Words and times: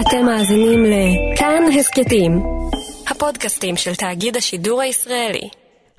אתם 0.00 0.26
מאזינים 0.26 0.84
לכאן 0.84 1.62
הסכתים, 1.78 2.42
הפודקאסטים 3.10 3.76
של 3.76 3.94
תאגיד 3.94 4.36
השידור 4.36 4.80
הישראלי. 4.80 5.48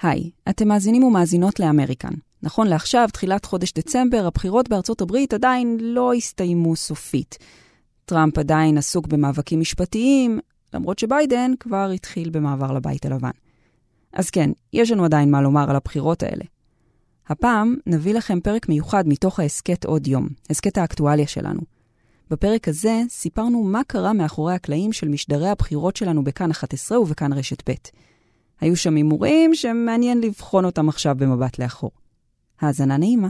היי, 0.01 0.29
אתם 0.49 0.67
מאזינים 0.67 1.03
ומאזינות 1.03 1.59
לאמריקן. 1.59 2.13
נכון 2.43 2.67
לעכשיו, 2.67 3.07
תחילת 3.13 3.45
חודש 3.45 3.73
דצמבר, 3.73 4.25
הבחירות 4.27 4.69
בארצות 4.69 5.01
הברית 5.01 5.33
עדיין 5.33 5.77
לא 5.81 6.13
הסתיימו 6.13 6.75
סופית. 6.75 7.37
טראמפ 8.05 8.37
עדיין 8.37 8.77
עסוק 8.77 9.07
במאבקים 9.07 9.59
משפטיים, 9.59 10.39
למרות 10.73 10.99
שביידן 10.99 11.51
כבר 11.59 11.89
התחיל 11.95 12.29
במעבר 12.29 12.71
לבית 12.71 13.05
הלבן. 13.05 13.31
אז 14.13 14.29
כן, 14.29 14.49
יש 14.73 14.91
לנו 14.91 15.05
עדיין 15.05 15.31
מה 15.31 15.41
לומר 15.41 15.69
על 15.69 15.75
הבחירות 15.75 16.23
האלה. 16.23 16.43
הפעם 17.29 17.75
נביא 17.85 18.13
לכם 18.13 18.39
פרק 18.39 18.69
מיוחד 18.69 19.07
מתוך 19.07 19.39
ההסכת 19.39 19.85
עוד 19.85 20.07
יום, 20.07 20.27
הסכת 20.49 20.77
האקטואליה 20.77 21.27
שלנו. 21.27 21.80
בפרק 22.31 22.67
הזה 22.67 23.01
סיפרנו 23.09 23.63
מה 23.63 23.81
קרה 23.87 24.13
מאחורי 24.13 24.53
הקלעים 24.53 24.93
של 24.93 25.07
משדרי 25.07 25.49
הבחירות 25.49 25.95
שלנו 25.95 26.23
בכאן 26.23 26.51
11 26.51 26.99
ובכאן 26.99 27.33
רשת 27.33 27.69
ב'. 27.69 27.73
היו 28.61 28.75
שם 28.75 28.95
הימורים 28.95 29.55
שמעניין 29.55 30.21
לבחון 30.21 30.65
אותם 30.65 30.89
עכשיו 30.89 31.15
במבט 31.15 31.59
לאחור. 31.59 31.91
האזנה 32.61 32.97
נעימה. 32.97 33.27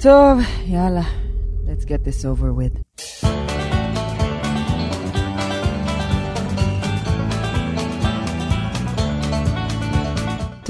טוב, 0.00 0.38
יאללה, 0.66 1.02
let's 1.66 1.84
get 1.84 2.04
this 2.04 2.24
over 2.24 2.52
with. 2.58 3.39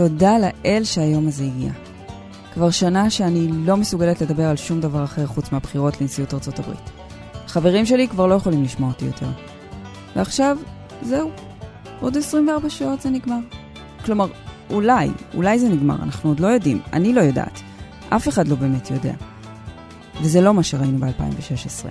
תודה 0.01 0.39
לאל 0.39 0.85
שהיום 0.85 1.29
הזה 1.29 1.45
הגיע. 1.45 1.73
כבר 2.55 2.71
שנה 2.71 3.11
שאני 3.11 3.49
לא 3.53 3.77
מסוגלת 3.77 4.21
לדבר 4.21 4.45
על 4.45 4.57
שום 4.57 4.81
דבר 4.81 5.05
אחר 5.05 5.27
חוץ 5.27 5.53
מהבחירות 5.53 6.01
לנשיאות 6.01 6.35
ארצות 6.35 6.59
הברית. 6.59 6.91
חברים 7.47 7.87
שלי 7.87 8.09
כבר 8.09 8.27
לא 8.27 8.35
יכולים 8.35 8.63
לשמוע 8.65 8.91
אותי 8.91 9.05
יותר. 9.05 9.27
ועכשיו, 10.17 10.59
זהו. 11.03 11.31
עוד 12.01 12.17
24 12.17 12.71
שעות 12.71 13.01
זה 13.01 13.11
נגמר. 13.11 13.39
כלומר, 14.05 14.27
אולי, 14.71 15.09
אולי 15.35 15.59
זה 15.59 15.69
נגמר, 15.69 15.97
אנחנו 16.03 16.31
עוד 16.31 16.41
לא 16.41 16.47
יודעים. 16.47 16.81
אני 16.93 17.13
לא 17.13 17.21
יודעת. 17.21 17.61
אף 18.09 18.29
אחד 18.29 18.49
לא 18.49 18.57
באמת 18.57 18.91
יודע. 18.91 19.15
וזה 20.23 20.41
לא 20.41 20.55
מה 20.55 20.63
שראינו 20.63 20.99
ב-2016. 20.99 21.89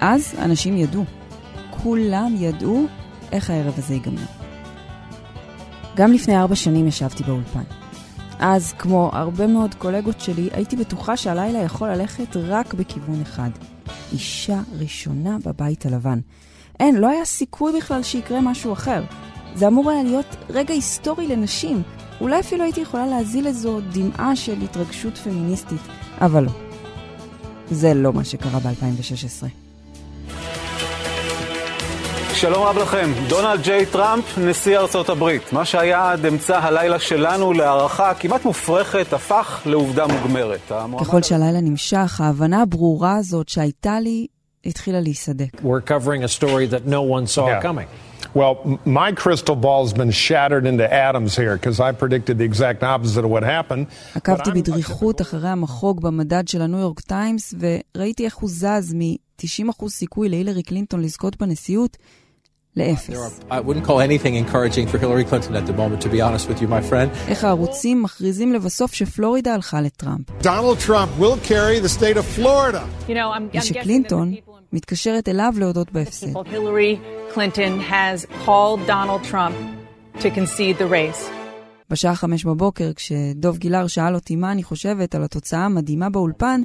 אז 0.00 0.34
אנשים 0.38 0.76
ידעו. 0.76 1.04
כולם 1.82 2.34
ידעו 2.38 2.86
איך 3.32 3.50
הערב 3.50 3.74
הזה 3.78 3.94
ייגמר. 3.94 4.41
גם 5.96 6.12
לפני 6.12 6.36
ארבע 6.36 6.54
שנים 6.54 6.88
ישבתי 6.88 7.22
באולפן. 7.22 7.62
אז, 8.38 8.72
כמו 8.72 9.10
הרבה 9.12 9.46
מאוד 9.46 9.74
קולגות 9.74 10.20
שלי, 10.20 10.48
הייתי 10.52 10.76
בטוחה 10.76 11.16
שהלילה 11.16 11.58
יכול 11.58 11.88
ללכת 11.88 12.36
רק 12.36 12.74
בכיוון 12.74 13.20
אחד. 13.22 13.50
אישה 14.12 14.60
ראשונה 14.78 15.36
בבית 15.46 15.86
הלבן. 15.86 16.20
אין, 16.80 16.96
לא 16.96 17.08
היה 17.08 17.24
סיכוי 17.24 17.72
בכלל 17.76 18.02
שיקרה 18.02 18.40
משהו 18.40 18.72
אחר. 18.72 19.04
זה 19.54 19.68
אמור 19.68 19.90
היה 19.90 20.02
להיות 20.02 20.36
רגע 20.50 20.74
היסטורי 20.74 21.28
לנשים. 21.28 21.82
אולי 22.20 22.40
אפילו 22.40 22.64
הייתי 22.64 22.80
יכולה 22.80 23.06
להזיל 23.06 23.46
איזו 23.46 23.80
דמעה 23.92 24.36
של 24.36 24.60
התרגשות 24.62 25.18
פמיניסטית, 25.18 25.80
אבל 26.20 26.44
לא. 26.44 26.52
זה 27.70 27.94
לא 27.94 28.12
מה 28.12 28.24
שקרה 28.24 28.60
ב-2016. 28.60 29.61
שלום 32.42 32.62
רב 32.62 32.78
לכם. 32.78 33.10
דונלד 33.28 33.62
ג'יי 33.62 33.86
טראמפ, 33.86 34.38
נשיא 34.38 34.78
ארצות 34.78 35.08
הברית. 35.08 35.52
מה 35.52 35.64
שהיה 35.64 36.10
עד 36.12 36.26
אמצע 36.26 36.58
הלילה 36.58 36.98
שלנו 36.98 37.52
להערכה 37.52 38.14
כמעט 38.14 38.44
מופרכת, 38.44 39.12
הפך 39.12 39.62
לעובדה 39.66 40.06
מוגמרת. 40.06 40.72
ככל 41.00 41.22
שהלילה 41.22 41.60
נמשך, 41.60 42.20
ההבנה 42.20 42.62
הברורה 42.62 43.16
הזאת 43.16 43.48
שהייתה 43.48 44.00
לי 44.00 44.26
התחילה 44.64 45.00
להיסדק. 45.00 45.48
We're 45.54 45.88
covering 45.90 46.22
a 46.24 46.42
story 46.42 46.66
that 46.74 46.86
no 46.86 47.02
one 47.16 47.26
saw 47.26 47.46
Yeah. 47.48 47.62
coming. 47.62 47.86
Well, 48.34 48.54
my 48.86 49.10
crystal 49.22 49.56
ball's 49.66 49.92
been 49.92 50.12
shattered 50.26 50.64
into 50.72 50.86
atoms 51.08 51.32
here 51.42 51.54
because 51.58 51.78
I 51.88 51.90
predicted 52.02 52.34
the 52.40 52.46
exact 52.50 52.82
opposite 52.82 53.24
of 53.24 53.30
what 53.30 53.44
happened. 53.44 53.86
עקבתי 54.14 54.50
בדריכות 54.50 55.20
אחרי 55.20 55.48
המחוג 55.48 56.00
במדד 56.00 56.48
של 56.48 56.62
הניו 56.62 56.78
יורק 56.80 57.00
טיימס, 57.00 57.54
וראיתי 57.60 58.24
איך 58.24 58.36
הוא 58.36 58.50
זז 58.50 58.94
מ-90% 58.94 59.88
סיכוי 59.88 60.28
להילרי 60.28 60.62
קלינטון 60.62 61.00
לזכות 61.02 61.36
בנשיאות 61.36 61.96
לאפס. 62.76 63.10
There 63.10 63.18
are, 63.18 63.32
I 63.50 63.60
wouldn't 63.60 63.84
call 63.84 64.00
anything 64.00 64.34
encouraging 64.34 64.86
for 64.86 64.98
Hillary 64.98 65.24
Clinton 65.24 65.54
at 65.56 65.66
the 65.66 65.72
moment, 65.72 66.00
to 66.02 66.08
be 66.08 66.20
honest 66.20 66.48
with 66.48 66.60
you, 66.62 66.68
my 66.68 66.90
friend. 66.90 67.10
איך 67.28 67.44
הערוצים 67.44 68.02
מכריזים 68.02 68.52
לבסוף 68.52 68.94
שפלורידה 68.94 69.54
הלכה 69.54 69.80
לטראמפ. 69.80 70.26
Donald 70.42 70.78
Trump 70.86 71.10
will 71.20 71.36
carry 71.48 71.80
the 71.80 71.88
state 71.88 72.16
of 72.16 72.24
Florida. 72.24 72.82
You 73.08 73.14
know, 73.14 73.30
I'm, 73.30 73.42
I'm 73.42 73.48
guessing 73.48 73.52
that 73.52 73.64
the 73.64 73.78
ושקלינטון 73.78 74.34
מתקשרת 74.72 75.28
אליו 75.28 75.54
להודות 75.56 75.92
בהפסד. 75.92 76.26
Hillary 76.26 76.98
Clinton 77.34 77.80
has 77.80 78.26
called 78.46 78.86
Donald 78.86 79.22
Trump 79.24 79.54
to 80.20 80.30
concede 80.30 80.78
the 80.78 80.86
race. 80.86 81.41
בשעה 81.92 82.14
חמש 82.14 82.44
בבוקר, 82.44 82.92
כשדוב 82.92 83.58
גילהר 83.58 83.86
שאל 83.86 84.14
אותי 84.14 84.36
מה 84.36 84.52
אני 84.52 84.62
חושבת 84.62 85.14
על 85.14 85.24
התוצאה 85.24 85.64
המדהימה 85.64 86.10
באולפן, 86.10 86.60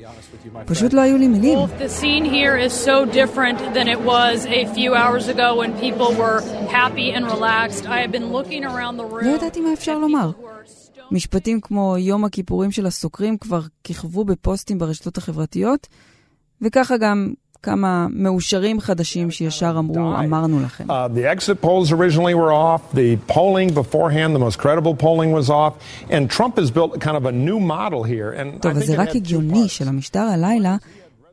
פשוט 0.66 0.94
לא 0.94 1.02
היו 1.02 1.18
לי 1.18 1.28
מילים. 1.28 1.60
לא 9.22 9.36
ידעתי 9.36 9.62
מה 9.62 9.74
אפשר 9.74 9.98
לומר. 9.98 10.32
משפטים 11.12 11.62
כמו 11.62 11.96
יום 11.98 12.26
הכיפורים 12.26 12.72
של 12.72 12.86
הסוקרים 12.86 13.38
כבר 13.38 13.62
כיכבו 13.84 14.26
בפוסטים 14.26 14.78
ברשתות 14.78 15.18
החברתיות, 15.18 15.88
וככה 16.62 16.98
גם 16.98 17.34
כמה 17.64 18.08
מאושרים 18.10 18.80
חדשים 18.80 19.32
שישר 19.32 19.76
אמרו, 19.80 20.16
אמרנו 20.20 20.60
לכם. 20.64 20.92
Uh, 20.92 20.94
the 20.94 21.26
exit 21.36 21.62
polls 21.62 21.92
originally 21.92 22.34
were 22.34 22.54
off. 22.54 22.82
The 22.94 23.34
polling 23.34 23.74
beforehand, 23.74 24.36
the 24.36 24.40
most 24.40 24.58
credible 24.58 24.96
polling 24.96 25.32
was 25.32 25.50
off. 25.50 25.74
And 26.10 26.30
Trump 26.30 26.58
has 26.58 26.72
built 26.72 27.00
kind 27.02 27.18
of 27.18 27.26
a 27.26 27.32
new 27.32 27.60
model 27.60 28.04
here. 28.04 28.32
And 28.32 28.62
טוב, 28.62 28.78
אז 28.78 28.86
זה 28.86 28.96
רק 28.98 29.16
הגיוני. 29.16 29.70
שלמשטר 29.70 30.20
הלילה 30.20 30.76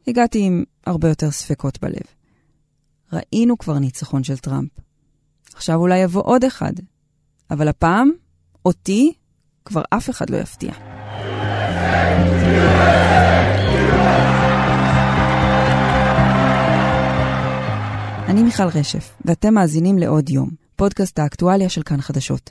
הגעתי 0.09 0.41
עם 0.43 0.65
הרבה 0.87 1.09
יותר 1.09 1.31
ספקות 1.31 1.79
בלב. 1.83 2.07
ראינו 3.13 3.59
כבר 3.59 3.79
ניצחון 3.79 4.25
של 4.25 4.39
טראמפ. 4.39 4.71
עכשיו 5.55 5.77
אולי 5.77 5.99
יבוא 5.99 6.23
עוד 6.25 6.45
אחד, 6.45 6.73
אבל 7.51 7.69
הפעם, 7.69 8.11
אותי, 8.67 9.13
כבר 9.65 9.83
אף 9.91 10.11
אחד 10.11 10.31
לא 10.31 10.37
יפתיע. 10.37 10.73
מיכל 18.55 18.79
רשף, 18.79 19.13
ואתם 19.25 19.55
מאזינים 19.55 19.99
לעוד 19.99 20.31
יום, 20.31 20.49
פודקאסט 20.77 21.19
האקטואליה 21.19 21.69
של 21.69 21.83
כאן 21.83 22.01
חדשות. 22.01 22.51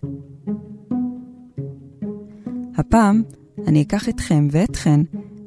הפעם 2.78 3.24
אני 3.68 3.82
אקח 3.82 4.10
אתכם 4.10 4.48
ואתכן 4.52 5.00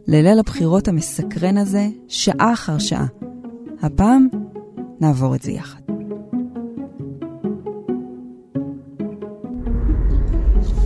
לליל 0.06 0.38
הבחירות 0.38 0.88
המסקרן 0.88 1.56
הזה, 1.56 1.86
שעה 2.08 2.52
אחר 2.52 2.78
שעה. 2.78 3.06
הפעם 3.82 4.28
נעבור 5.00 5.34
את 5.34 5.42
זה 5.42 5.52
יחד. 5.52 5.80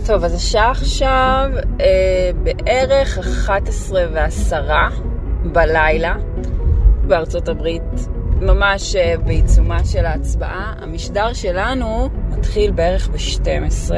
טוב, 0.05 0.23
אז 0.23 0.33
השעה 0.33 0.71
עכשיו 0.71 1.49
אה, 1.81 2.31
בערך 2.43 3.17
11 3.17 4.01
ועשרה 4.13 4.89
בלילה 5.53 6.15
בארצות 7.07 7.47
הברית, 7.47 8.10
ממש 8.41 8.95
אה, 8.95 9.15
בעיצומה 9.25 9.85
של 9.85 10.05
ההצבעה. 10.05 10.73
המשדר 10.81 11.33
שלנו 11.33 12.09
מתחיל 12.29 12.71
בערך 12.71 13.09
ב-12. 13.09 13.91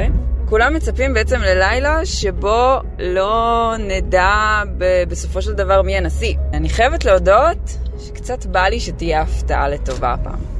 כולם 0.50 0.74
מצפים 0.74 1.14
בעצם 1.14 1.40
ללילה 1.42 2.06
שבו 2.06 2.80
לא 3.00 3.74
נדע 3.80 4.62
ב- 4.78 5.04
בסופו 5.10 5.42
של 5.42 5.54
דבר 5.54 5.82
מי 5.82 5.98
הנשיא. 5.98 6.36
אני 6.54 6.70
חייבת 6.70 7.06
להודות 7.06 7.78
שקצת 8.00 8.46
בא 8.46 8.64
לי 8.68 8.80
שתהיה 8.80 9.22
הפתעה 9.22 9.70
לטובה 9.70 10.14
הפעם. 10.14 10.53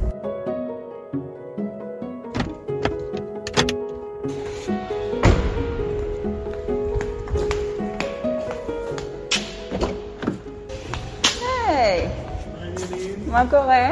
מה 13.30 13.44
קורה? 13.50 13.90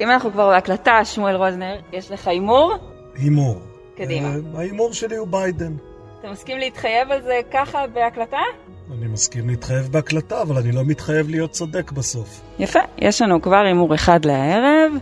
אם 0.00 0.10
אנחנו 0.10 0.32
כבר 0.32 0.48
בהקלטה, 0.48 1.04
שמואל 1.04 1.36
רוזנר, 1.36 1.76
יש 1.92 2.10
לך 2.10 2.28
הימור? 2.28 2.74
הימור. 3.14 3.60
קדימה. 3.96 4.28
אה, 4.28 4.34
ההימור 4.54 4.92
שלי 4.92 5.16
הוא 5.16 5.28
ביידן. 5.28 5.72
אתה 6.20 6.32
מסכים 6.32 6.58
להתחייב 6.58 7.10
על 7.10 7.22
זה 7.22 7.40
ככה 7.52 7.86
בהקלטה? 7.86 8.36
אני 8.98 9.06
מסכים 9.06 9.48
להתחייב 9.48 9.86
בהקלטה, 9.92 10.42
אבל 10.42 10.56
אני 10.56 10.72
לא 10.72 10.84
מתחייב 10.84 11.28
להיות 11.28 11.50
צודק 11.50 11.92
בסוף. 11.92 12.40
יפה, 12.58 12.80
יש 12.98 13.22
לנו 13.22 13.42
כבר 13.42 13.62
הימור 13.66 13.94
אחד 13.94 14.24
לערב, 14.24 14.92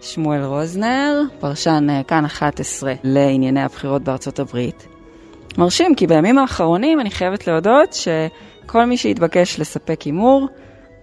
שמואל 0.00 0.44
רוזנר, 0.44 1.20
פרשן 1.40 1.86
אה, 1.90 2.02
כאן 2.02 2.24
11 2.24 2.94
לענייני 3.02 3.62
הבחירות 3.62 4.02
בארצות 4.02 4.38
הברית. 4.38 4.86
מרשים, 5.58 5.94
כי 5.94 6.06
בימים 6.06 6.38
האחרונים 6.38 7.00
אני 7.00 7.10
חייבת 7.10 7.46
להודות 7.46 7.92
שכל 7.92 8.84
מי 8.84 8.96
שהתבקש 8.96 9.60
לספק 9.60 10.02
הימור, 10.02 10.48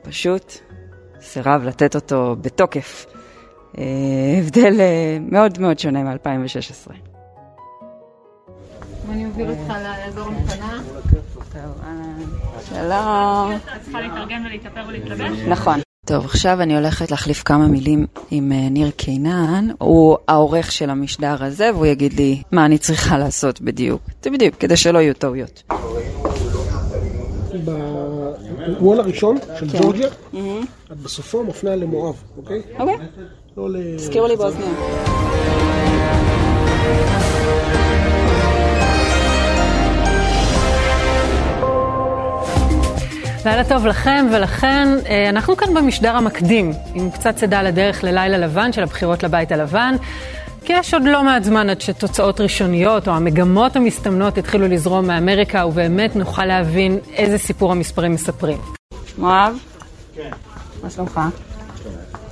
פשוט 0.02 0.54
סירב 1.22 1.64
לתת 1.64 1.96
אותו 1.96 2.36
בתוקף. 2.42 3.06
אה, 3.78 3.84
הבדל 4.40 4.80
אה, 4.80 5.18
מאוד 5.22 5.60
מאוד 5.60 5.80
שונה 5.80 6.04
מ-2016. 6.04 6.92
אני 9.10 9.26
אוביל 9.26 9.50
אותך 9.50 9.74
לאזור 9.84 10.28
המתנה. 10.28 10.82
שלום. 12.70 13.52
את 13.52 13.82
צריכה 13.84 14.02
להתארגן 14.02 14.46
ולהתאפר 14.46 14.82
ולהתלבש? 14.88 15.40
נכון. 15.48 15.80
טוב, 16.06 16.26
עכשיו 16.26 16.62
אני 16.62 16.76
הולכת 16.76 17.12
להחליף 17.12 17.44
כמה 17.44 17.68
מילים 17.68 18.06
עם 18.32 18.52
אה, 18.52 18.70
ניר 18.70 18.92
קינן. 18.92 19.68
הוא 19.80 20.18
העורך 20.28 20.72
של 20.72 20.90
המשדר 20.90 21.44
הזה, 21.44 21.70
והוא 21.74 21.86
יגיד 21.86 22.14
לי 22.14 22.42
מה 22.52 22.66
אני 22.66 22.78
צריכה 22.78 23.18
לעשות 23.18 23.62
בדיוק. 23.62 24.02
זה 24.24 24.30
בדיוק, 24.30 24.56
כדי 24.56 24.78
שלא 24.78 25.00
יהיו 25.00 25.14
טעויות. 25.14 25.64
בוול 28.80 29.00
הראשון 29.00 29.38
של 29.60 29.70
כן. 29.70 29.78
ג'ורג'יה, 29.78 30.08
את 30.92 30.98
בסופו 30.98 31.44
מפנה 31.44 31.76
למואב, 31.76 32.16
אוקיי? 32.38 32.62
אוקיי. 32.80 32.96
לא 33.58 33.70
ל... 33.70 33.96
הזכירו 33.96 34.28
לי 34.28 34.36
באוזניים. 34.36 34.76
לילה 43.46 43.64
טוב 43.64 43.86
לכם 43.86 44.26
ולכן, 44.34 44.88
אה, 45.06 45.30
אנחנו 45.30 45.58
כאן 45.58 45.74
במשדר 45.74 46.16
המקדים, 46.16 46.72
עם 46.94 47.12
קצת 47.12 47.36
צידה 47.36 47.64
לדרך 47.64 48.04
ללילה 48.04 48.38
לבן 48.38 48.74
של 48.74 48.84
הבחירות 48.84 49.24
לבית 49.24 49.52
הלבן, 49.52 49.96
כי 50.66 50.74
יש 50.74 50.94
עוד 50.94 51.04
לא 51.04 51.24
מעט 51.24 51.44
זמן 51.44 51.70
עד 51.70 51.82
שתוצאות 51.82 52.42
ראשוניות 52.42 53.08
או 53.08 53.14
המגמות 53.14 53.76
המסתמנות 53.76 54.38
יתחילו 54.38 54.68
לזרום 54.68 55.08
מאמריקה, 55.08 55.66
ובאמת 55.66 56.16
נוכל 56.16 56.46
להבין 56.46 57.00
איזה 57.14 57.38
סיפור 57.38 57.72
המספרים 57.72 58.12
מספרים. 58.12 58.58
מואב? 59.18 59.56
כן. 60.16 60.32
מה 60.84 60.90
שלומך? 60.90 61.20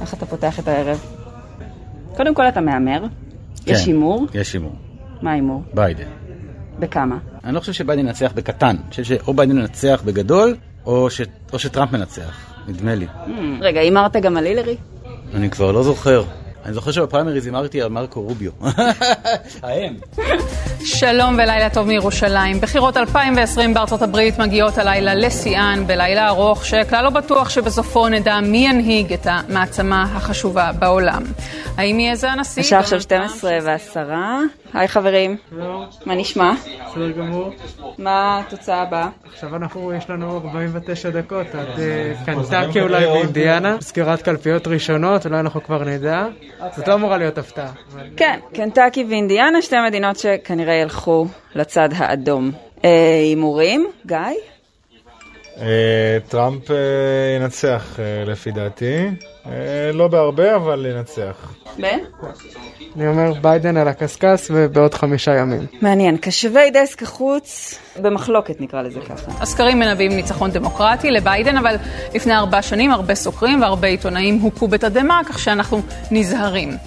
איך 0.02 0.14
אתה 0.14 0.26
פותח 0.26 0.60
את 0.60 0.68
הערב? 0.68 1.00
קודם 2.18 2.36
כל 2.36 2.48
אתה 2.48 2.62
מהמר. 2.62 3.04
יש 3.68 3.86
הימור? 3.86 4.26
יש 4.34 4.54
הימור. 4.54 4.76
מה 5.22 5.32
ההימור? 5.32 5.64
ביידן. 5.74 6.08
בכמה? 6.80 7.18
אני 7.44 7.56
לא 7.56 7.60
חושב 7.60 7.74
שביידן 7.74 8.08
ינצח 8.08 8.32
בקטן. 8.36 8.68
אני 8.68 8.90
חושב 8.90 9.04
שאו 9.04 9.34
ביידן 9.34 9.58
ינצח 9.58 10.02
בגדול, 10.06 10.56
או, 10.86 11.10
ש... 11.10 11.22
או 11.54 11.60
שטראמפ 11.60 11.92
מנצח. 11.92 12.38
נדמה 12.68 12.96
לי. 12.96 13.06
Hmm, 13.26 13.30
רגע, 13.62 13.80
הימרת 13.80 14.16
גם 14.16 14.38
על 14.38 14.46
הילרי? 14.46 14.76
אני 15.34 15.50
כבר 15.50 15.72
לא 15.72 15.84
זוכר. 15.84 16.24
אני 16.66 16.74
זוכר 16.74 16.92
שבפריימריז 16.92 17.46
הימרתי 17.46 17.82
על 17.82 17.90
מרקו 17.90 18.22
רוביו. 18.22 18.52
האם. 19.64 19.94
שלום 20.84 21.34
ולילה 21.34 21.70
טוב 21.70 21.88
מירושלים. 21.88 22.62
בחירות 22.62 22.98
2020 22.98 23.74
בארצות 23.74 24.02
הברית 24.02 24.40
מגיעות 24.40 24.78
הלילה 24.78 25.16
לשיאן, 25.16 25.84
בלילה 25.88 26.28
ארוך 26.28 26.66
שכלל 26.66 27.04
לא 27.04 27.10
בטוח 27.10 27.50
שבסופו 27.50 28.10
נדע 28.10 28.40
מי 28.40 28.68
ינהיג 28.68 29.14
את 29.14 29.28
המעצמה 29.30 30.04
החשובה 30.04 30.72
בעולם. 30.80 31.24
האם 31.78 32.00
יהיה 32.00 32.16
זה 32.16 32.32
הנשיא? 32.32 32.62
השעה 32.62 32.80
עכשיו 32.80 33.02
12 33.02 33.58
ועשרה. 33.64 34.40
היי 34.74 34.88
חברים. 34.88 35.38
מה 36.06 36.16
נשמע? 36.16 36.54
בסדר 36.90 37.12
גמור. 37.12 37.52
מה 37.98 38.40
התוצאה 38.40 38.82
הבאה? 38.82 39.10
עכשיו 39.34 39.56
אנחנו, 39.56 39.94
יש 39.94 40.10
לנו 40.10 40.38
49 40.38 41.10
דקות 41.10 41.48
עד 41.56 41.80
אה, 41.80 42.14
קנטקי 42.26 42.82
אולי 42.82 43.06
באינדיאנה. 43.06 43.78
סגירת 43.82 44.22
קלפיות 44.22 44.68
ראשונות, 44.68 45.26
אולי 45.26 45.40
אנחנו 45.40 45.64
כבר 45.64 45.84
נדע. 45.84 46.26
זאת 46.76 46.88
לא 46.88 46.94
אמורה 46.94 47.18
להיות 47.18 47.38
הפתעה. 47.38 47.72
כן, 48.18 48.40
קנטקי 48.54 49.04
ואינדיאנה, 49.10 49.62
שתי 49.62 49.76
מדינות 49.88 50.18
שכנראה 50.20 50.74
ילכו 50.74 51.26
לצד 51.56 51.90
האדום. 51.96 52.52
אה, 52.86 53.20
הימורים? 53.24 53.88
גיא? 54.06 54.18
אה, 55.62 56.18
טראמפ 56.30 56.72
אה, 56.72 56.76
ינצח 57.38 58.00
אה, 58.00 58.24
לפי 58.26 58.52
דעתי. 58.52 59.08
לא 59.94 60.08
בהרבה, 60.08 60.56
אבל 60.56 60.86
ינצח. 60.86 61.54
בן? 61.78 62.00
אני 62.96 63.08
אומר 63.08 63.34
ביידן 63.42 63.78
על 63.78 63.88
הקשקש 63.88 64.48
ובעוד 64.52 64.94
חמישה 64.94 65.36
ימים. 65.36 65.66
מעניין, 65.82 66.18
קשבי 66.18 66.72
דסק 66.74 67.04
החוץ 67.04 67.80
במחלוקת 68.02 68.62
נקרא 68.62 68.82
לזה 68.82 69.00
ככה. 69.02 69.32
הסקרים 69.42 69.80
מנבאים 69.80 70.12
ניצחון 70.12 70.52
דמוקרטי 70.52 71.12
לביידן, 71.12 71.58
אבל 71.58 71.76
לפני 72.16 72.36
ארבע 72.36 72.62
שנים 72.62 72.92
הרבה 72.92 73.16
סוקרים 73.16 73.62
והרבה 73.62 73.88
עיתונאים 73.88 74.40
הוכו 74.40 74.68
בתדהמה, 74.68 75.22
כך 75.26 75.40
שאנחנו 75.40 75.82
נזהרים. 76.12 76.78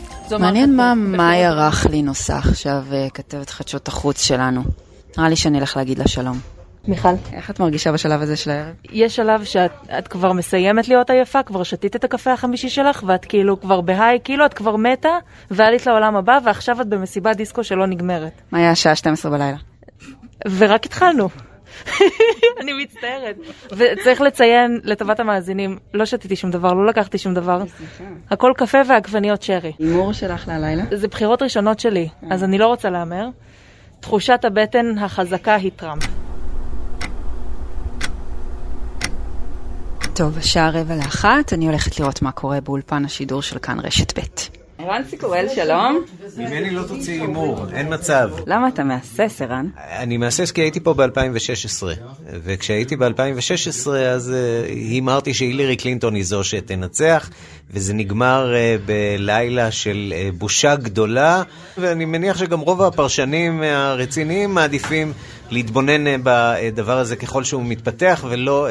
מעניין 0.40 0.76
מה 0.76 0.94
מאיה 0.94 1.52
רכלין 1.52 2.08
עושה 2.08 2.36
עכשיו, 2.38 2.82
כתבת 3.14 3.50
חדשות 3.50 3.88
החוץ 3.88 4.22
שלנו. 4.22 4.62
נראה 5.18 5.28
לי 5.28 5.36
שאני 5.36 5.58
אלך 5.58 5.76
להגיד 5.76 5.98
לה 5.98 6.08
שלום. 6.08 6.61
מיכל. 6.88 7.08
איך 7.32 7.50
את 7.50 7.60
מרגישה 7.60 7.92
בשלב 7.92 8.22
הזה 8.22 8.36
של 8.36 8.50
הערב? 8.50 8.74
יש 8.90 9.16
שלב 9.16 9.44
שאת 9.44 9.70
את 9.98 10.08
כבר 10.08 10.32
מסיימת 10.32 10.88
להיות 10.88 11.10
עייפה, 11.10 11.42
כבר 11.42 11.62
שתית 11.62 11.96
את 11.96 12.04
הקפה 12.04 12.32
החמישי 12.32 12.68
שלך, 12.68 13.02
ואת 13.06 13.24
כאילו 13.24 13.60
כבר 13.60 13.80
בהיי, 13.80 14.18
כאילו 14.24 14.46
את 14.46 14.54
כבר 14.54 14.76
מתה, 14.76 15.18
ועלית 15.50 15.86
לעולם 15.86 16.16
הבא, 16.16 16.38
ועכשיו 16.44 16.80
את 16.80 16.86
במסיבת 16.86 17.36
דיסקו 17.36 17.64
שלא 17.64 17.86
נגמרת. 17.86 18.32
מה 18.52 18.58
היה 18.58 18.70
השעה 18.70 18.96
12 18.96 19.30
בלילה? 19.30 19.56
ורק 20.58 20.86
התחלנו. 20.86 21.28
אני 22.60 22.72
מצטערת. 22.72 23.36
וצריך 23.72 24.20
לציין 24.20 24.80
לטובת 24.84 25.20
המאזינים, 25.20 25.78
לא 25.94 26.04
שתיתי 26.04 26.36
שום 26.36 26.50
דבר, 26.50 26.72
לא 26.72 26.86
לקחתי 26.86 27.18
שום 27.18 27.34
דבר. 27.34 27.62
הכל 28.30 28.52
קפה 28.56 28.78
ועגבניות 28.88 29.42
שרי. 29.42 29.72
הימור 29.78 30.12
שלך 30.12 30.48
ללילה? 30.48 30.82
זה 30.92 31.08
בחירות 31.08 31.42
ראשונות 31.42 31.80
שלי, 31.80 32.08
אז 32.30 32.44
אני 32.44 32.58
לא 32.58 32.66
רוצה 32.66 32.90
להמר. 32.90 33.28
תחושת 34.00 34.44
הבטן 34.44 34.98
החזקה 34.98 35.54
היא 35.54 35.70
טראמפ. 35.76 36.21
טוב, 40.14 40.38
השעה 40.38 40.70
רבע 40.70 40.96
לאחת, 40.96 41.52
אני 41.52 41.66
הולכת 41.66 42.00
לראות 42.00 42.22
מה 42.22 42.32
קורה 42.32 42.60
באולפן 42.60 43.04
השידור 43.04 43.42
של 43.42 43.58
כאן 43.58 43.80
רשת 43.80 44.18
ב'. 44.18 44.22
ערן 44.78 45.02
סיקורל, 45.10 45.46
שלום. 45.54 46.04
ממני 46.36 46.70
לא 46.70 46.82
תוציא 46.82 47.20
הימור, 47.20 47.66
אין 47.72 47.94
מצב. 47.94 48.30
למה 48.46 48.68
אתה 48.68 48.84
מהסס, 48.84 49.42
ערן? 49.42 49.68
אני 49.76 50.16
מהסס 50.16 50.50
כי 50.50 50.60
הייתי 50.60 50.80
פה 50.80 50.94
ב-2016, 50.94 51.82
וכשהייתי 52.26 52.96
ב-2016 52.96 53.90
אז 53.90 54.34
uh, 54.34 54.68
הימרתי 54.70 55.34
שהילרי 55.34 55.76
קלינטון 55.76 56.14
היא 56.14 56.24
זו 56.24 56.44
שתנצח, 56.44 57.30
וזה 57.70 57.94
נגמר 57.94 58.52
uh, 58.52 58.82
בלילה 58.86 59.70
של 59.70 60.14
uh, 60.16 60.36
בושה 60.38 60.76
גדולה, 60.76 61.42
ואני 61.78 62.04
מניח 62.04 62.38
שגם 62.38 62.60
רוב 62.60 62.82
הפרשנים 62.82 63.62
הרציניים 63.62 64.54
מעדיפים 64.54 65.12
להתבונן 65.52 66.06
uh, 66.06 66.10
בדבר 66.22 66.98
הזה 66.98 67.16
ככל 67.16 67.44
שהוא 67.44 67.62
מתפתח, 67.66 68.24
ולא 68.28 68.68
uh, 68.68 68.70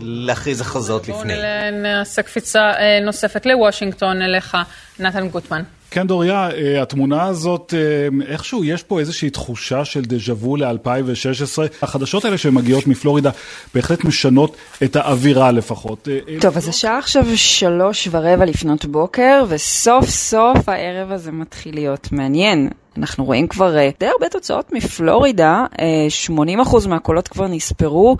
להכריז 0.00 0.60
הכרזות 0.60 1.08
לפני. 1.08 1.34
נעשה 1.72 2.22
קפיצה 2.22 2.60
אה, 2.60 3.00
נוספת 3.04 3.46
לוושינגטון 3.46 4.22
אליך, 4.22 4.56
נתן 4.98 5.28
גוטמן. 5.28 5.62
כן, 5.90 6.06
דוריה, 6.06 6.50
אה, 6.50 6.82
התמונה 6.82 7.24
הזאת, 7.24 7.74
אה, 7.76 8.32
איכשהו 8.32 8.64
יש 8.64 8.82
פה 8.82 9.00
איזושהי 9.00 9.30
תחושה 9.30 9.84
של 9.84 10.00
דז'ה 10.00 10.32
וו 10.32 10.56
ל-2016. 10.56 11.82
החדשות 11.82 12.24
האלה 12.24 12.38
שמגיעות 12.38 12.86
מפלורידה 12.86 13.30
בהחלט 13.74 14.04
משנות 14.04 14.56
את 14.82 14.96
האווירה 14.96 15.52
לפחות. 15.52 16.08
אה, 16.08 16.40
טוב, 16.40 16.56
אז 16.56 16.68
השעה 16.68 16.98
עכשיו 16.98 17.24
שלוש 17.34 18.08
ורבע 18.10 18.44
לפנות 18.44 18.84
בוקר, 18.84 19.44
וסוף 19.48 20.08
סוף 20.08 20.68
הערב 20.68 21.12
הזה 21.12 21.32
מתחיל 21.32 21.74
להיות 21.74 22.08
מעניין. 22.12 22.68
אנחנו 22.96 23.24
רואים 23.24 23.48
כבר 23.48 23.76
די 23.98 24.06
הרבה 24.06 24.28
תוצאות 24.28 24.72
מפלורידה, 24.72 25.64
אה, 25.80 26.06
80% 26.10 26.86
מהקולות 26.86 27.28
כבר 27.28 27.46
נספרו, 27.48 28.16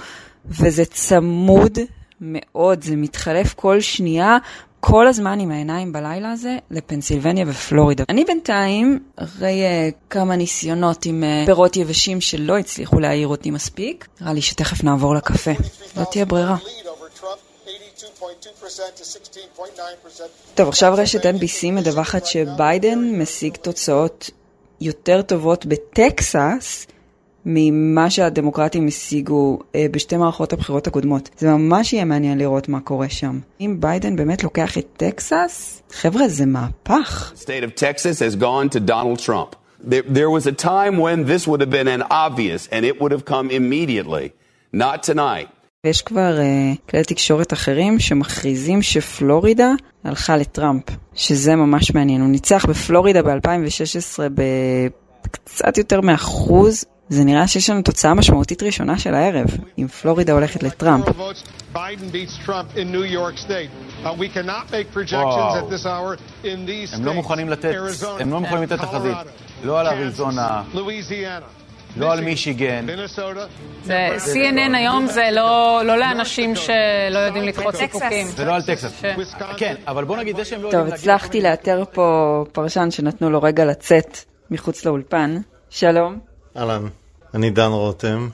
וזה 0.46 0.84
צמוד 0.84 1.78
מאוד, 2.20 2.82
זה 2.82 2.96
מתחלף 2.96 3.54
כל 3.54 3.80
שנייה. 3.80 4.38
כל 4.80 5.06
הזמן 5.06 5.40
עם 5.40 5.50
העיניים 5.50 5.92
בלילה 5.92 6.32
הזה 6.32 6.56
לפנסילבניה 6.70 7.44
ופלורידה. 7.48 8.04
אני 8.08 8.24
בינתיים, 8.24 8.98
אחרי 9.16 9.62
uh, 9.62 9.94
כמה 10.10 10.36
ניסיונות 10.36 11.06
עם 11.06 11.24
uh, 11.24 11.46
פירות 11.46 11.76
יבשים 11.76 12.20
שלא 12.20 12.58
הצליחו 12.58 13.00
להעיר 13.00 13.28
אותי 13.28 13.50
מספיק, 13.50 14.08
נראה 14.20 14.32
לי 14.32 14.42
שתכף 14.42 14.84
נעבור 14.84 15.14
לקפה. 15.14 15.50
לא 15.96 16.04
תהיה 16.04 16.24
ברירה. 16.24 16.56
טוב, 20.54 20.68
עכשיו 20.68 20.94
רשת 20.96 21.26
NBC 21.26 21.72
מדווחת 21.72 22.26
שביידן 22.26 22.98
משיג 22.98 23.56
תוצאות 23.56 24.30
יותר 24.80 25.22
טובות 25.22 25.66
בטקסס 25.66 26.86
ממה 27.46 28.10
שהדמוקרטים 28.10 28.86
השיגו 28.86 29.58
אה, 29.74 29.86
בשתי 29.90 30.16
מערכות 30.16 30.52
הבחירות 30.52 30.86
הקודמות. 30.86 31.30
זה 31.38 31.50
ממש 31.50 31.92
יהיה 31.92 32.04
מעניין 32.04 32.38
לראות 32.38 32.68
מה 32.68 32.80
קורה 32.80 33.08
שם. 33.08 33.38
אם 33.60 33.76
ביידן 33.80 34.16
באמת 34.16 34.44
לוקח 34.44 34.78
את 34.78 34.86
טקסס, 34.96 35.82
חבר'ה, 35.92 36.28
זה 36.28 36.46
מהפך. 36.46 37.32
state 37.36 37.64
of 37.64 37.80
Texas 37.80 38.20
has 38.20 38.36
gone 38.36 38.76
to 38.76 38.80
Donald 38.80 39.18
Trump. 39.18 39.56
There, 39.84 40.02
there 40.02 40.30
was 40.30 40.46
a 40.46 40.52
time 40.52 40.98
when 40.98 41.24
this 41.24 41.46
would 41.48 41.60
have 41.60 41.70
been 41.70 41.88
an 41.88 42.02
obvious 42.10 42.68
and 42.72 42.84
it 42.84 43.00
would 43.00 43.12
have 43.12 43.24
come 43.24 43.50
immediately. 43.50 44.26
Not 44.74 45.02
tonight. 45.02 45.48
ויש 45.84 46.02
כבר 46.02 46.38
uh, 46.38 46.90
כלי 46.90 47.04
תקשורת 47.04 47.52
אחרים 47.52 47.98
שמכריזים 47.98 48.82
שפלורידה 48.82 49.72
הלכה 50.04 50.36
לטראמפ, 50.36 50.82
שזה 51.14 51.56
ממש 51.56 51.94
מעניין. 51.94 52.20
הוא 52.20 52.30
ניצח 52.30 52.66
בפלורידה 52.66 53.22
ב-2016 53.22 54.28
בקצת 55.24 55.78
יותר 55.78 56.00
מאחוז. 56.00 56.84
זה 57.08 57.24
נראה 57.24 57.48
שיש 57.48 57.70
לנו 57.70 57.82
תוצאה 57.82 58.14
משמעותית 58.14 58.62
ראשונה 58.62 58.98
של 58.98 59.14
הערב, 59.14 59.46
אם 59.78 59.88
פלורידה 59.88 60.32
הולכת 60.32 60.62
לטראמפ. 60.62 61.06
הם 66.92 67.04
לא 67.04 67.14
מוכנים 67.14 67.48
לתת, 67.48 67.74
הם 68.20 68.30
לא 68.30 68.40
מוכנים 68.40 68.62
לתת 68.62 68.80
תחזית. 68.80 69.16
לא 69.64 69.80
על 69.80 69.86
אריזונה, 69.86 70.62
לא 71.96 72.12
על 72.12 72.20
מישיגן. 72.20 72.86
זה 73.84 74.08
CNN 74.16 74.76
היום 74.76 75.06
זה 75.06 75.28
לא, 75.32 75.82
לא 75.84 75.98
לאנשים 75.98 76.56
שלא 76.56 77.18
יודעים 77.18 77.44
לדחות 77.44 77.76
סיפוקים. 77.76 78.26
זה 78.26 78.44
לא 78.44 78.54
על 78.54 78.62
טקסס. 78.62 79.02
כן, 79.56 79.74
אבל 79.86 80.04
בוא 80.04 80.16
נגיד 80.16 80.36
זה 80.36 80.44
שהם 80.44 80.62
לא 80.62 80.70
טוב, 80.70 80.86
הצלחתי 80.86 81.40
לאתר 81.40 81.84
פה 81.92 82.44
פרשן 82.52 82.90
שנתנו 82.90 83.30
לו 83.30 83.42
רגע 83.42 83.64
לצאת 83.64 84.18
מחוץ 84.50 84.84
לאולפן. 84.84 85.36
שלום. 85.70 86.18
אהלן, 86.56 86.86
אני 87.34 87.50
דן 87.50 87.70
רותם. 87.70 88.28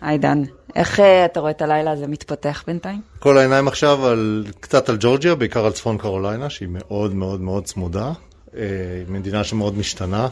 היי 0.00 0.18
דן, 0.18 0.42
איך 0.76 1.00
אה, 1.00 1.24
אתה 1.24 1.40
רואה 1.40 1.50
את 1.50 1.62
הלילה 1.62 1.90
הזה 1.90 2.06
מתפתח 2.06 2.64
בינתיים? 2.66 3.00
כל 3.18 3.38
העיניים 3.38 3.68
עכשיו 3.68 4.06
על, 4.06 4.46
קצת 4.60 4.88
על 4.88 4.96
ג'ורג'יה, 5.00 5.34
בעיקר 5.34 5.66
על 5.66 5.72
צפון 5.72 5.98
קרוליינה, 5.98 6.50
שהיא 6.50 6.68
מאוד 6.72 7.14
מאוד 7.14 7.40
מאוד 7.40 7.64
צמודה. 7.64 8.12
אה, 8.56 8.62
מדינה 9.08 9.44
שמאוד 9.44 9.78
משתנה. 9.78 10.28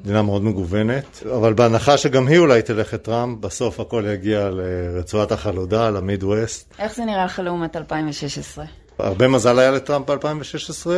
מדינה 0.00 0.22
מאוד 0.22 0.44
מגוונת, 0.44 1.22
אבל 1.36 1.54
בהנחה 1.54 1.98
שגם 1.98 2.26
היא 2.26 2.38
אולי 2.38 2.62
תלך 2.62 2.94
את 2.94 3.02
טראמפ, 3.02 3.40
בסוף 3.40 3.80
הכל 3.80 4.04
יגיע 4.14 4.50
לרצועת 4.50 5.32
החלודה, 5.32 5.90
למיד 5.90 6.24
ווסט. 6.24 6.74
איך 6.78 6.94
זה 6.94 7.04
נראה 7.04 7.24
לך 7.24 7.38
לעומת 7.38 7.76
2016? 7.76 8.64
הרבה 8.98 9.28
מזל 9.28 9.58
היה 9.58 9.70
לטראמפ 9.70 10.10
ב-2016, 10.10 10.86
uh, 10.86 10.88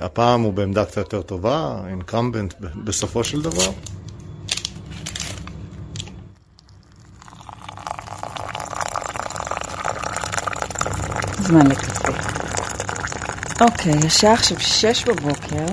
הפעם 0.00 0.42
הוא 0.42 0.52
בעמדה 0.52 0.84
קצת 0.84 0.96
יותר 0.96 1.22
טובה, 1.22 1.82
אינקרמבנט 1.88 2.54
בסופו 2.84 3.24
של 3.24 3.42
דבר. 3.42 3.70
זמן 11.40 11.66
לקפה. 11.66 12.12
אוקיי, 13.60 13.92
השעה 14.06 14.32
עכשיו 14.32 14.60
שש 14.60 15.04
בבוקר, 15.04 15.66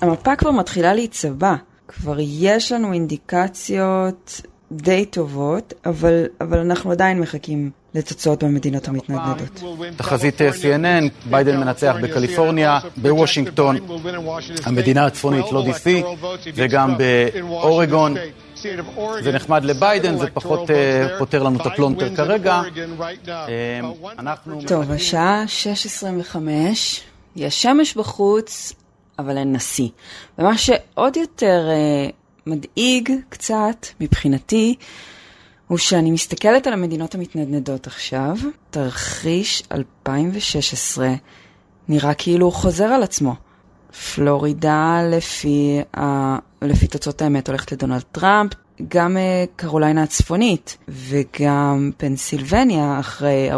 המפה 0.00 0.36
כבר 0.36 0.50
מתחילה 0.50 0.94
להיצבע. 0.94 1.54
כבר 1.88 2.16
יש 2.20 2.72
לנו 2.72 2.92
אינדיקציות 2.92 4.40
די 4.72 5.06
טובות, 5.06 5.74
אבל, 5.86 6.26
אבל 6.40 6.58
אנחנו 6.58 6.90
עדיין 6.90 7.20
מחכים 7.20 7.70
לתוצאות 7.94 8.42
במדינות 8.44 8.88
המתנדנדות. 8.88 9.62
תחזית 9.96 10.40
CNN, 10.40 11.30
ביידן 11.30 11.56
מנצח 11.60 11.94
בקליפורניה, 12.02 12.78
בוושינגטון, 12.96 13.76
המדינה 14.64 15.06
הצפונית, 15.06 15.52
לא 15.52 15.64
DC, 15.64 16.06
וגם 16.54 16.94
באורגון. 16.98 18.14
זה 19.22 19.32
נחמד 19.32 19.64
לביידן, 19.64 20.18
זה 20.18 20.26
פחות 20.34 20.70
uh, 20.70 20.72
פותר 21.18 21.42
לנו 21.42 21.60
את 21.60 21.66
הפלונטר 21.66 22.16
כרגע. 22.16 22.62
Um, 23.26 24.06
אנחנו... 24.18 24.60
טוב, 24.66 24.90
השעה 24.90 25.44
6.25, 26.32 26.36
יש 27.36 27.62
שמש 27.62 27.96
בחוץ, 27.96 28.72
אבל 29.18 29.38
אין 29.38 29.52
נשיא. 29.52 29.88
ומה 30.38 30.58
שעוד 30.58 31.16
יותר 31.16 31.68
uh, 31.68 32.12
מדאיג 32.46 33.12
קצת, 33.28 33.86
מבחינתי, 34.00 34.74
הוא 35.72 35.78
שאני 35.78 36.10
מסתכלת 36.10 36.66
על 36.66 36.72
המדינות 36.72 37.14
המתנדנדות 37.14 37.86
עכשיו, 37.86 38.36
תרחיש 38.70 39.62
2016 39.72 41.14
נראה 41.88 42.14
כאילו 42.14 42.46
הוא 42.46 42.52
חוזר 42.52 42.84
על 42.84 43.02
עצמו. 43.02 43.34
פלורידה 44.14 45.00
לפי, 45.10 45.80
uh, 45.96 46.00
לפי 46.62 46.86
תוצאות 46.86 47.22
האמת 47.22 47.48
הולכת 47.48 47.72
לדונלד 47.72 48.02
טראמפ, 48.12 48.52
גם 48.88 49.16
uh, 49.16 49.50
קרוליינה 49.56 50.02
הצפונית 50.02 50.76
וגם 50.88 51.90
פנסילבניה 51.96 52.96
אחרי 53.00 53.50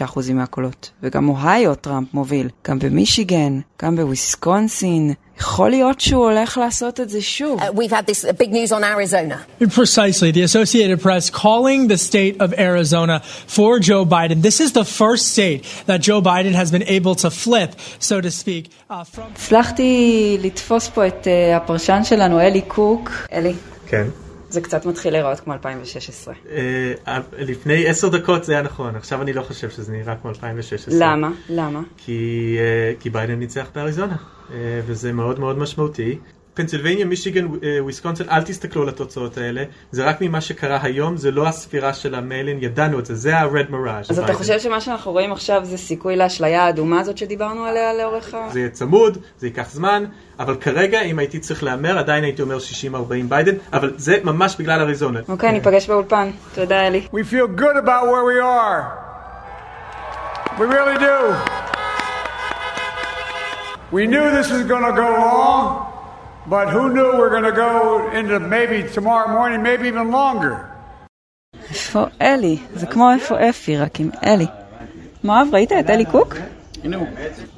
46% 0.00 0.32
מהקולות 0.34 0.90
וגם 1.02 1.28
אוהיו 1.28 1.74
טראמפ 1.74 2.14
מוביל, 2.14 2.48
גם 2.68 2.78
במישיגן, 2.78 3.60
גם 3.82 3.96
בוויסקונסין. 3.96 5.14
יכול 5.40 5.70
להיות 5.70 6.00
שהוא 6.00 6.24
הולך 6.24 6.58
לעשות 6.58 7.00
את 7.00 7.10
זה 7.10 7.22
שוב. 7.22 7.60
Uh, 7.60 7.64
we've 7.64 7.90
had 7.90 8.06
this 8.06 8.24
big 8.24 8.50
news 8.52 8.72
on 8.72 8.84
Arizona. 8.84 9.36
Precisely. 9.80 10.30
The 10.32 10.42
Associated 10.42 11.00
Press 11.02 11.30
calling 11.30 11.88
the 11.88 11.98
state 11.98 12.40
of 12.40 12.54
Arizona 12.58 13.20
for 13.56 13.78
Joe 13.78 14.04
Biden. 14.06 14.40
This 14.42 14.60
is 14.60 14.72
the 14.72 14.84
first 14.84 15.24
state 15.34 15.60
that 15.86 16.00
Joe 16.00 16.20
Biden 16.22 16.54
has 16.62 16.70
been 16.70 16.86
able 16.96 17.14
to 17.16 17.30
flip, 17.30 17.70
so 17.98 18.20
to 18.20 18.30
speak. 18.30 18.70
הצלחתי 18.90 20.38
לתפוס 20.42 20.88
פה 20.88 21.06
את 21.06 21.26
uh, 21.26 21.56
הפרשן 21.56 22.04
שלנו, 22.04 22.40
אלי 22.40 22.60
קוק. 22.60 23.10
אלי. 23.32 23.54
כן. 23.86 24.25
זה 24.48 24.60
קצת 24.60 24.86
מתחיל 24.86 25.12
להיראות 25.12 25.40
כמו 25.40 25.52
2016. 25.52 26.34
לפני 27.38 27.86
עשר 27.88 28.08
דקות 28.08 28.44
זה 28.44 28.52
היה 28.52 28.62
נכון, 28.62 28.96
עכשיו 28.96 29.22
אני 29.22 29.32
לא 29.32 29.42
חושב 29.42 29.70
שזה 29.70 29.92
נראה 29.92 30.16
כמו 30.16 30.30
2016. 30.30 30.94
למה? 30.98 31.30
למה? 31.48 31.82
כי, 31.96 32.58
כי 33.00 33.10
ביידן 33.10 33.34
ניצח 33.38 33.66
באריזונה, 33.74 34.16
וזה 34.86 35.12
מאוד 35.12 35.40
מאוד 35.40 35.58
משמעותי. 35.58 36.18
פנסילבניה, 36.56 37.04
מישיגן, 37.04 37.46
וויסקונסין, 37.80 38.26
אל 38.30 38.42
תסתכלו 38.42 38.82
על 38.82 38.88
התוצאות 38.88 39.38
האלה, 39.38 39.64
זה 39.90 40.04
רק 40.04 40.20
ממה 40.20 40.40
שקרה 40.40 40.78
היום, 40.82 41.16
זה 41.16 41.30
לא 41.30 41.48
הספירה 41.48 41.92
של 41.94 42.14
ה 42.14 42.19
mail-in, 42.19 42.58
ידענו 42.60 42.98
את 42.98 43.06
זה, 43.06 43.14
זה 43.14 43.38
ה-red 43.38 43.70
mirage. 43.70 44.10
אז 44.10 44.18
אתה 44.18 44.34
חושב 44.34 44.58
שמה 44.58 44.80
שאנחנו 44.80 45.12
רואים 45.12 45.32
עכשיו 45.32 45.60
זה 45.64 45.78
סיכוי 45.78 46.16
לאשליה 46.16 46.64
האדומה 46.64 47.00
הזאת 47.00 47.18
שדיברנו 47.18 47.64
עליה 47.64 47.94
לאורך 47.94 48.34
ה... 48.34 48.48
זה 48.50 48.58
יהיה 48.58 48.70
צמוד, 48.70 49.18
זה 49.38 49.46
ייקח 49.46 49.70
זמן, 49.70 50.04
אבל 50.38 50.56
כרגע, 50.56 51.00
אם 51.02 51.18
הייתי 51.18 51.38
צריך 51.38 51.64
להמר, 51.64 51.98
עדיין 51.98 52.24
הייתי 52.24 52.42
אומר 52.42 52.58
60-40 52.92 52.98
ביידן, 53.28 53.54
אבל 53.72 53.92
זה 53.96 54.16
ממש 54.24 54.56
בגלל 54.58 54.80
אריזונה. 54.80 55.20
אוקיי, 55.28 55.52
ניפגש 55.52 55.88
באולפן. 55.88 56.30
תודה, 56.54 56.86
אלי. 56.86 57.06
We 57.12 57.32
feel 57.32 57.60
good 57.60 57.76
about 57.84 58.04
where 58.06 58.24
we 58.24 58.38
are. 58.40 58.82
We 60.58 60.64
really 60.64 60.98
do. 60.98 61.18
We 63.92 64.06
knew 64.06 64.30
this 64.38 64.50
was 64.50 64.62
going 64.72 64.84
to 64.90 64.94
go 65.02 65.08
long. 65.24 65.85
But 66.47 66.69
who 66.69 66.89
knew 66.95 67.07
we're 67.19 67.29
going 67.29 67.49
to 67.53 67.57
go 67.67 68.09
into 68.19 68.39
maybe 68.39 68.77
tomorrow 68.97 69.27
morning, 69.37 69.61
maybe 69.61 69.87
even 69.87 70.11
longer. 70.11 70.55
איפה 71.69 72.05
אלי? 72.21 72.59
זה 72.75 72.85
כמו 72.87 73.11
איפה 73.11 73.49
אפי, 73.49 73.77
רק 73.77 73.99
עם 73.99 74.09
אלי. 74.23 74.47
מואב, 75.23 75.47
ראית 75.53 75.71
את 75.71 75.89
אלי 75.89 76.05
קוק? 76.05 76.35
הנה 76.83 76.97
הוא. 76.97 77.07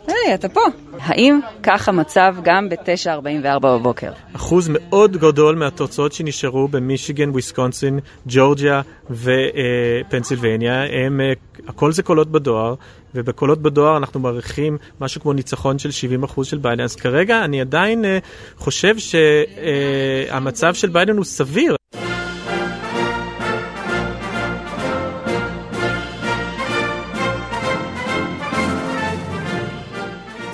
אלי, 0.09 0.35
אתה 0.35 0.49
פה. 0.49 0.61
האם 0.99 1.41
כך 1.62 1.88
המצב 1.88 2.35
גם 2.43 2.69
ב-9.44 2.69 3.59
בבוקר? 3.59 4.12
אחוז 4.37 4.69
מאוד 4.73 5.17
גדול 5.17 5.55
מהתוצאות 5.57 6.12
שנשארו 6.12 6.69
במישיגן, 6.69 7.31
וויסקונסין, 7.31 8.00
ג'ורג'יה 8.27 8.81
ופנסילבניה, 9.11 10.85
הם, 11.07 11.21
הכל 11.69 11.93
זה 11.93 12.03
קולות 12.03 12.31
בדואר, 12.31 12.75
ובקולות 13.15 13.62
בדואר 13.62 13.97
אנחנו 13.97 14.21
מעריכים 14.21 14.79
משהו 15.00 15.21
כמו 15.21 15.33
ניצחון 15.33 15.79
של 15.79 15.88
70% 16.25 16.45
של 16.45 16.59
ביידן. 16.59 16.85
אז 16.85 16.97
כרגע 16.97 17.45
אני 17.45 17.61
עדיין 17.61 18.05
חושב 18.57 18.95
שהמצב 18.99 20.75
של 20.75 20.88
ביידן 20.88 21.17
הוא 21.17 21.25
סביר. 21.25 21.77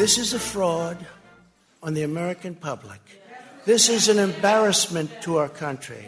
This 0.05 0.19
is 0.25 0.31
a 0.35 0.45
fraud 0.53 0.99
on 1.87 1.91
the 1.99 2.05
American 2.13 2.55
public. 2.69 3.03
This 3.71 3.85
is 3.97 4.03
an 4.15 4.19
embarrassment 4.29 5.09
to 5.25 5.31
our 5.41 5.51
country. 5.65 6.05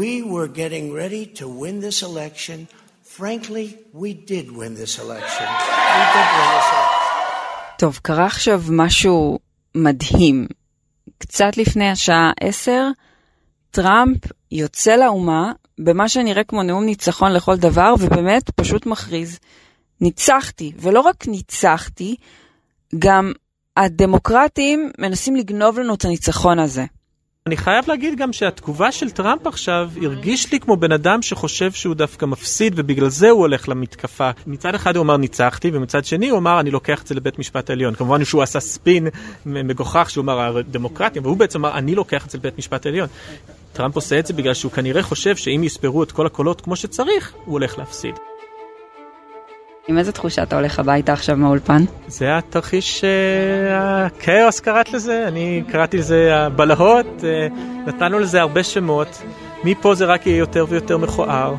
We 0.00 0.10
were 0.32 0.48
getting 0.62 0.86
ready 1.02 1.24
to 1.38 1.44
win 1.62 1.76
this 1.86 1.98
election. 2.10 2.58
Frankly, 3.18 3.66
we 4.02 4.10
did 4.32 4.46
win 4.58 4.72
this 4.82 4.94
election. 5.04 5.46
We 5.96 6.02
did 6.16 6.28
win 6.36 6.48
this 6.56 6.68
election. 6.76 6.96
טוב, 7.78 7.98
קרה 8.02 8.26
עכשיו 8.26 8.62
משהו 8.70 9.38
מדהים. 9.74 10.46
קצת 11.18 11.56
לפני 11.56 11.90
השעה 11.90 12.32
10, 12.40 12.88
טראמפ 13.70 14.18
יוצא 14.52 14.96
לאומה 14.96 15.52
במה 15.78 16.08
שנראה 16.08 16.44
כמו 16.44 16.62
נאום 16.62 16.84
ניצחון 16.84 17.32
לכל 17.32 17.56
דבר, 17.56 17.94
ובאמת 18.00 18.50
פשוט 18.50 18.86
מכריז. 18.86 19.38
ניצחתי, 20.00 20.72
ולא 20.78 21.00
רק 21.00 21.26
ניצחתי, 21.26 22.16
גם 22.98 23.32
הדמוקרטים 23.76 24.90
מנסים 24.98 25.36
לגנוב 25.36 25.78
לנו 25.78 25.94
את 25.94 26.04
הניצחון 26.04 26.58
הזה. 26.58 26.84
אני 27.46 27.56
חייב 27.56 27.84
להגיד 27.88 28.18
גם 28.18 28.32
שהתגובה 28.32 28.92
של 28.92 29.10
טראמפ 29.10 29.46
עכשיו 29.46 29.90
הרגיש 30.02 30.52
לי 30.52 30.60
כמו 30.60 30.76
בן 30.76 30.92
אדם 30.92 31.22
שחושב 31.22 31.72
שהוא 31.72 31.94
דווקא 31.94 32.26
מפסיד 32.26 32.72
ובגלל 32.76 33.08
זה 33.08 33.30
הוא 33.30 33.40
הולך 33.40 33.68
למתקפה. 33.68 34.30
מצד 34.46 34.74
אחד 34.74 34.96
הוא 34.96 35.02
אמר 35.02 35.16
ניצחתי 35.16 35.70
ומצד 35.72 36.04
שני 36.04 36.28
הוא 36.28 36.38
אמר 36.38 36.60
אני 36.60 36.70
לוקח 36.70 37.02
את 37.02 37.06
זה 37.06 37.14
לבית 37.14 37.38
משפט 37.38 37.70
העליון. 37.70 37.94
כמובן 37.94 38.24
שהוא 38.24 38.42
עשה 38.42 38.60
ספין 38.60 39.08
מגוחך 39.46 40.10
שהוא 40.10 40.22
אמר 40.22 40.58
הדמוקרטים 40.58 41.24
והוא 41.24 41.36
בעצם 41.36 41.64
אמר 41.64 41.78
אני 41.78 41.94
לוקח 41.94 42.26
את 42.26 42.30
זה 42.30 42.38
לבית 42.38 42.58
משפט 42.58 42.86
העליון. 42.86 43.08
טראמפ 43.72 43.94
עושה 43.94 44.18
את 44.18 44.26
זה 44.26 44.34
בגלל 44.34 44.54
שהוא 44.54 44.72
כנראה 44.72 45.02
חושב 45.02 45.36
שאם 45.36 45.60
יספרו 45.64 46.02
את 46.02 46.12
כל 46.12 46.26
הקולות 46.26 46.60
כמו 46.60 46.76
שצריך, 46.76 47.32
הוא 47.44 47.52
הולך 47.52 47.78
להפסיד. 47.78 48.14
עם 49.88 49.98
איזה 49.98 50.12
תחושה 50.12 50.42
אתה 50.42 50.56
הולך 50.56 50.78
הביתה 50.78 51.12
עכשיו 51.12 51.36
מהאולפן? 51.36 51.84
זה 52.08 52.38
התרחיש, 52.38 53.04
אה, 53.04 54.06
הכאוס 54.06 54.60
קראת 54.60 54.92
לזה, 54.92 55.28
אני 55.28 55.62
קראתי 55.68 55.96
לזה 55.96 56.36
הבלהות, 56.36 57.24
אה, 57.24 57.48
נתנו 57.86 58.18
לזה 58.18 58.40
הרבה 58.40 58.62
שמות, 58.62 59.22
מפה 59.64 59.94
זה 59.94 60.04
רק 60.04 60.26
יהיה 60.26 60.38
יותר 60.38 60.66
ויותר 60.68 60.98
מכוער. 60.98 61.54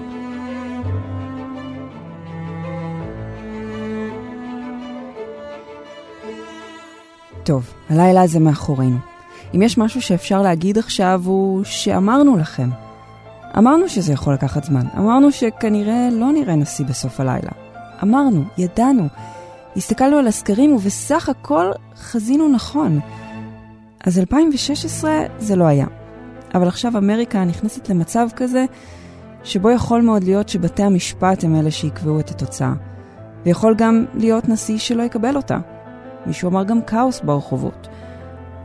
טוב, 7.43 7.73
הלילה 7.89 8.21
הזה 8.21 8.39
מאחורינו. 8.39 8.97
אם 9.55 9.61
יש 9.61 9.77
משהו 9.77 10.01
שאפשר 10.01 10.41
להגיד 10.41 10.77
עכשיו 10.77 11.21
הוא 11.25 11.63
שאמרנו 11.63 12.37
לכם. 12.37 12.69
אמרנו 13.57 13.89
שזה 13.89 14.13
יכול 14.13 14.33
לקחת 14.33 14.63
זמן, 14.63 14.85
אמרנו 14.97 15.31
שכנראה 15.31 16.09
לא 16.11 16.31
נראה 16.31 16.55
נשיא 16.55 16.85
בסוף 16.85 17.19
הלילה. 17.19 17.66
אמרנו, 18.03 18.43
ידענו, 18.57 19.07
הסתכלנו 19.75 20.17
על 20.17 20.27
הסקרים 20.27 20.73
ובסך 20.73 21.29
הכל 21.29 21.71
חזינו 21.95 22.49
נכון. 22.49 22.99
אז 24.03 24.19
2016 24.19 25.11
זה 25.39 25.55
לא 25.55 25.63
היה. 25.63 25.87
אבל 26.55 26.67
עכשיו 26.67 26.97
אמריקה 26.97 27.45
נכנסת 27.45 27.89
למצב 27.89 28.27
כזה 28.35 28.65
שבו 29.43 29.71
יכול 29.71 30.01
מאוד 30.01 30.23
להיות 30.23 30.49
שבתי 30.49 30.83
המשפט 30.83 31.43
הם 31.43 31.55
אלה 31.55 31.71
שיקבעו 31.71 32.19
את 32.19 32.29
התוצאה. 32.29 32.73
ויכול 33.45 33.75
גם 33.77 34.05
להיות 34.13 34.49
נשיא 34.49 34.77
שלא 34.77 35.03
יקבל 35.03 35.35
אותה. 35.35 35.57
מישהו 36.25 36.49
אמר 36.49 36.63
גם 36.63 36.81
כאוס 36.81 37.21
ברחובות. 37.21 37.87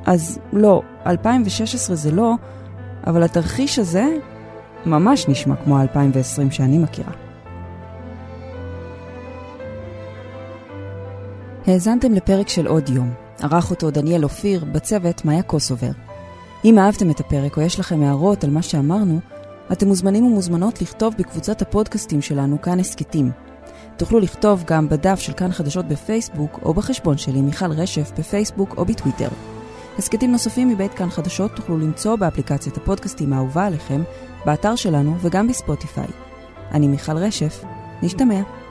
אז 0.07 0.39
לא, 0.53 0.83
2016 1.07 1.97
זה 1.97 2.11
לא, 2.11 2.35
אבל 3.07 3.23
התרחיש 3.23 3.79
הזה 3.79 4.07
ממש 4.87 5.29
נשמע 5.29 5.57
כמו 5.57 5.83
2020 5.83 6.51
שאני 6.51 6.79
מכירה. 6.79 7.22
האזנתם 11.67 12.13
לפרק 12.13 12.49
של 12.49 12.67
עוד 12.67 12.89
יום. 12.89 13.11
ערך 13.41 13.71
אותו 13.71 13.91
דניאל 13.91 14.25
אופיר, 14.25 14.65
בצוות 14.65 15.25
מאיה 15.25 15.43
קוסובר. 15.43 15.91
אם 16.65 16.79
אהבתם 16.79 17.11
את 17.11 17.21
הפרק 17.21 17.57
או 17.57 17.63
יש 17.63 17.81
לכם 17.81 18.03
הערות 18.03 18.45
על 18.45 18.51
מה 18.51 18.63
שאמרנו, 18.63 19.21
אתם 19.73 19.89
מוזמנים 19.89 20.25
ומוזמנות 20.25 20.83
לכתוב 20.83 21.15
בקבוצת 21.19 21.63
הפודקאסטים 21.63 22.23
שלנו 22.23 22.63
כאן 22.63 22.81
הסכתים. 22.81 23.31
תוכלו 23.97 24.21
לכתוב 24.21 24.65
גם 24.67 24.89
בדף 24.89 25.21
של 25.21 25.33
כאן 25.33 25.53
חדשות 25.53 25.89
בפייסבוק 25.89 26.61
או 26.63 26.75
בחשבון 26.75 27.19
שלי 27.19 27.41
מיכל 27.41 27.73
רשף 27.73 28.13
בפייסבוק 28.19 28.75
או 28.77 28.85
בטוויטר. 28.85 29.29
הסכתים 29.99 30.33
נוספים 30.33 30.69
מבית 30.69 30.95
כאן 30.95 31.11
חדשות 31.11 31.57
תוכלו 31.57 31.79
למצוא 31.79 32.17
באפליקציית 32.17 32.77
הפודקאסטים 32.77 33.33
האהובה 33.33 33.67
עליכם, 33.67 34.03
באתר 34.47 34.77
שלנו 34.77 35.17
וגם 35.21 35.49
בספוטיפיי. 35.49 36.09
אני 36.73 36.89
מיכל 36.89 37.17
רשף, 37.17 37.65
נשתמע. 38.03 38.62